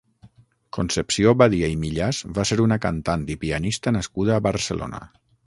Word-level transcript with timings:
Concepció 0.77 1.33
Badia 1.41 1.69
i 1.73 1.75
Millàs 1.83 2.21
va 2.39 2.47
ser 2.53 2.57
una 2.65 2.79
cantant 2.87 3.27
i 3.35 3.37
pianista 3.45 3.95
nascuda 3.99 4.35
a 4.39 4.43
Barcelona. 4.51 5.05